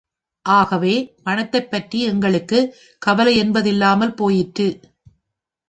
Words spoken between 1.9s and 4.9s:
எங்களுக்குக் கவலையென்பதில்லாமற் போயிற்று.